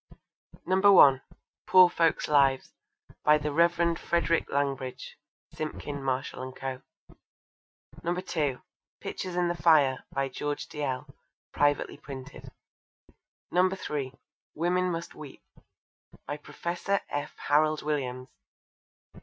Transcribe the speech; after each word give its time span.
(1) 0.63 1.21
Poor 1.67 1.87
Folks' 1.87 2.27
Lives. 2.27 2.73
By 3.23 3.37
the 3.37 3.51
Rev. 3.51 3.99
Frederick 3.99 4.49
Langbridge. 4.49 5.11
(Simpkin, 5.53 6.01
Marshall 6.01 6.41
and 6.41 6.55
Co.) 6.55 6.81
(2) 8.03 8.63
Pictures 8.99 9.35
in 9.35 9.47
the 9.47 9.53
Fire. 9.53 10.03
By 10.11 10.27
George 10.27 10.67
Dalziel. 10.67 11.05
(Privately 11.53 11.97
Printed.) 11.97 12.49
(3) 13.53 14.13
Women 14.55 14.89
Must 14.91 15.13
Weep. 15.13 15.43
By 16.25 16.37
Professor 16.37 17.01
F. 17.07 17.35
Harald 17.37 17.83
Williams. 17.83 18.27